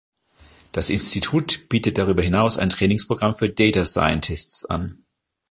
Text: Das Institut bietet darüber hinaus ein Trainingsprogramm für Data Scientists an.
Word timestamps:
Das 0.71 0.89
Institut 0.89 1.69
bietet 1.69 1.99
darüber 1.99 2.23
hinaus 2.23 2.57
ein 2.57 2.71
Trainingsprogramm 2.71 3.35
für 3.35 3.49
Data 3.49 3.85
Scientists 3.85 4.65
an. 4.65 5.05